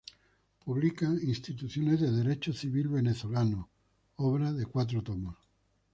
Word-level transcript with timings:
Publica 0.65 1.05
"Instituciones 1.21 1.99
de 2.01 2.09
Derecho 2.09 2.53
Civil 2.53 2.87
Venezolano", 2.87 3.69
obra 4.15 4.51
de 4.51 4.65
cuatro 4.65 5.03
tomos. 5.03 5.37